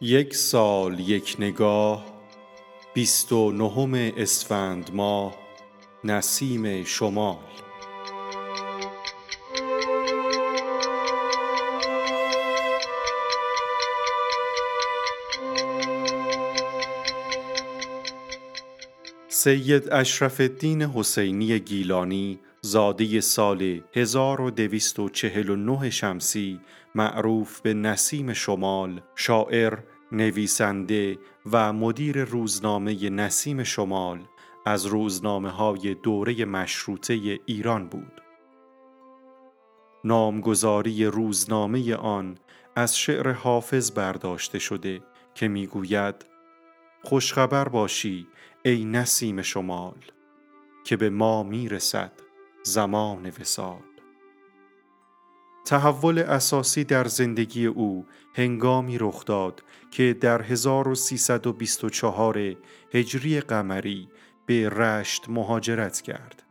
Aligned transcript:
یک 0.00 0.34
سال 0.34 1.00
یک 1.00 1.36
نگاه 1.38 2.04
بیست 2.94 3.32
و 3.32 3.52
نهم 3.52 3.94
اسفند 4.16 4.90
ماه 4.94 5.34
نسیم 6.04 6.84
شمال. 6.84 7.36
سید 19.28 19.92
اشرف 19.92 20.40
الدین 20.40 20.82
حسینی 20.82 21.58
گیلانی 21.58 22.38
زاده 22.66 23.20
سال 23.20 23.80
1249 23.94 25.90
شمسی 25.90 26.60
معروف 26.94 27.60
به 27.60 27.74
نسیم 27.74 28.32
شمال 28.32 29.00
شاعر 29.16 29.78
نویسنده 30.12 31.18
و 31.52 31.72
مدیر 31.72 32.24
روزنامه 32.24 33.10
نسیم 33.10 33.62
شمال 33.62 34.20
از 34.66 34.86
روزنامه 34.86 35.50
های 35.50 35.94
دوره 35.94 36.44
مشروطه 36.44 37.40
ایران 37.46 37.88
بود. 37.88 38.22
نامگذاری 40.04 41.06
روزنامه 41.06 41.94
آن 41.94 42.38
از 42.76 42.98
شعر 42.98 43.32
حافظ 43.32 43.90
برداشته 43.90 44.58
شده 44.58 45.02
که 45.34 45.48
می‌گوید 45.48 46.14
خوشخبر 47.02 47.68
باشی 47.68 48.26
ای 48.64 48.84
نسیم 48.84 49.42
شمال 49.42 50.04
که 50.84 50.96
به 50.96 51.10
ما 51.10 51.42
می‌رسد 51.42 52.23
زمان 52.66 53.32
وسال 53.40 53.82
تحول 55.64 56.18
اساسی 56.18 56.84
در 56.84 57.04
زندگی 57.04 57.66
او 57.66 58.06
هنگامی 58.34 58.98
رخ 58.98 59.24
داد 59.24 59.62
که 59.90 60.16
در 60.20 60.42
1324 60.42 62.56
هجری 62.94 63.40
قمری 63.40 64.08
به 64.46 64.68
رشت 64.68 65.28
مهاجرت 65.28 66.00
کرد. 66.00 66.42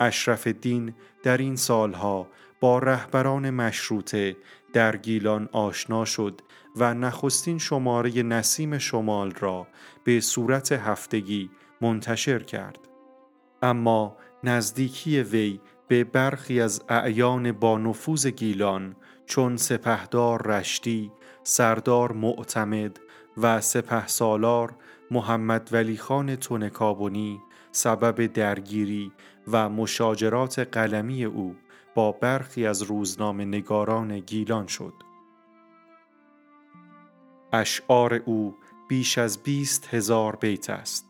اشرف 0.00 0.46
الدین 0.46 0.94
در 1.22 1.36
این 1.36 1.56
سالها 1.56 2.28
با 2.60 2.78
رهبران 2.78 3.50
مشروطه 3.50 4.36
در 4.72 4.96
گیلان 4.96 5.48
آشنا 5.52 6.04
شد 6.04 6.40
و 6.76 6.94
نخستین 6.94 7.58
شماره 7.58 8.22
نسیم 8.22 8.78
شمال 8.78 9.30
را 9.30 9.66
به 10.04 10.20
صورت 10.20 10.72
هفتگی 10.72 11.50
منتشر 11.80 12.38
کرد. 12.38 12.78
اما 13.62 14.16
نزدیکی 14.44 15.20
وی 15.20 15.60
به 15.88 16.04
برخی 16.04 16.60
از 16.60 16.82
اعیان 16.88 17.52
با 17.52 17.78
نفوذ 17.78 18.26
گیلان 18.26 18.96
چون 19.26 19.56
سپهدار 19.56 20.42
رشتی، 20.42 21.12
سردار 21.42 22.12
معتمد 22.12 23.00
و 23.36 23.60
سپه 23.60 24.06
سالار 24.06 24.76
محمد 25.10 25.68
ولی 25.72 25.96
خان 25.96 26.36
تونکابونی 26.36 27.40
سبب 27.72 28.26
درگیری 28.26 29.12
و 29.48 29.68
مشاجرات 29.68 30.58
قلمی 30.58 31.24
او 31.24 31.56
با 31.94 32.12
برخی 32.12 32.66
از 32.66 32.82
روزنامه 32.82 33.44
نگاران 33.44 34.20
گیلان 34.20 34.66
شد. 34.66 34.94
اشعار 37.52 38.14
او 38.14 38.56
بیش 38.88 39.18
از 39.18 39.42
بیست 39.42 39.94
هزار 39.94 40.36
بیت 40.36 40.70
است. 40.70 41.06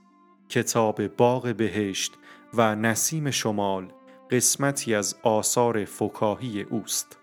کتاب 0.48 1.06
باغ 1.06 1.54
بهشت 1.56 2.12
و 2.54 2.74
نسیم 2.74 3.30
شمال 3.30 3.92
قسمتی 4.30 4.94
از 4.94 5.16
آثار 5.22 5.84
فکاهی 5.84 6.62
اوست. 6.62 7.18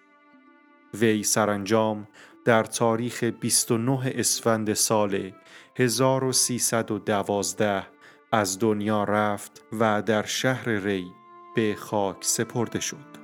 وی 0.94 1.24
سرانجام 1.24 2.08
در 2.46 2.64
تاریخ 2.64 3.24
29 3.24 4.14
اسفند 4.16 4.74
سال 4.74 5.32
1312 5.76 7.84
از 8.32 8.60
دنیا 8.60 9.04
رفت 9.04 9.66
و 9.80 10.02
در 10.02 10.26
شهر 10.26 10.70
ری 10.70 11.12
به 11.56 11.76
خاک 11.76 12.18
سپرده 12.20 12.80
شد. 12.80 13.17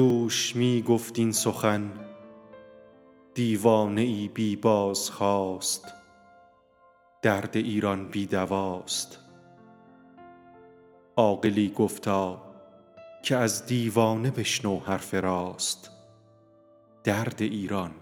دوش 0.00 0.56
می 0.56 0.82
گفت 0.82 1.18
این 1.18 1.32
سخن 1.32 1.92
دیوانه 3.34 4.00
ای 4.00 4.28
بی 4.28 4.56
بازخواست 4.56 5.94
درد 7.22 7.56
ایران 7.56 8.08
بی 8.08 8.26
دواست. 8.26 9.18
عاقلی 11.16 11.68
گفتا 11.68 12.42
که 13.22 13.36
از 13.36 13.66
دیوانه 13.66 14.30
بشنو 14.30 14.78
حرف 14.78 15.14
راست 15.14 15.90
درد 17.04 17.42
ایران 17.42 17.92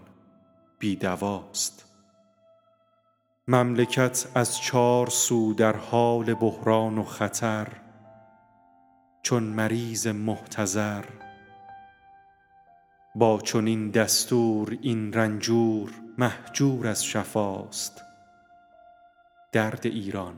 بی 0.79 0.95
دواست. 0.95 1.85
مملکت 3.47 4.27
از 4.35 4.61
چار 4.61 5.09
سو 5.09 5.53
در 5.53 5.75
حال 5.75 6.33
بحران 6.33 6.97
و 6.97 7.03
خطر 7.03 7.67
چون 9.23 9.43
مریض 9.43 10.07
محتضر 10.07 11.03
با 13.15 13.41
چنین 13.41 13.89
دستور 13.91 14.77
این 14.81 15.13
رنجور 15.13 15.91
مهجور 16.17 16.87
از 16.87 17.05
شفاست. 17.05 18.01
درد 19.51 19.87
ایران 19.87 20.35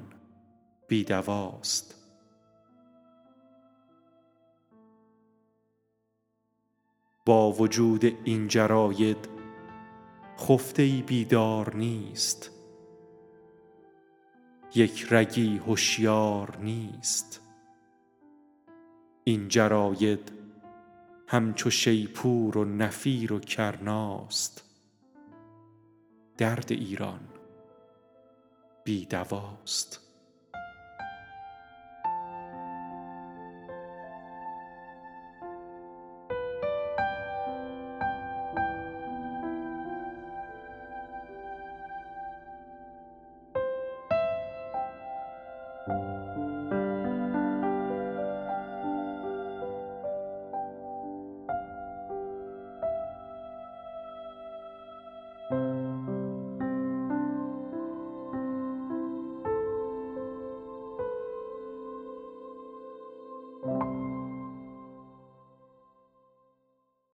بی 0.87 1.03
دواست 1.03 1.95
با 7.25 7.51
وجود 7.51 8.05
این 8.23 8.47
جراید 8.47 9.29
خفته 10.39 11.03
بیدار 11.07 11.75
نیست. 11.75 12.51
یک 14.75 15.07
رگی 15.11 15.57
هوشیار 15.57 16.57
نیست. 16.57 17.41
این 19.23 19.47
جراید 19.47 20.40
همچو 21.31 21.69
شیپور 21.69 22.57
و 22.57 22.65
نفیر 22.65 23.33
و 23.33 23.39
کرناست. 23.39 24.63
درد 26.37 26.71
ایران 26.71 27.19
بی 28.83 29.05
دواست 29.05 30.00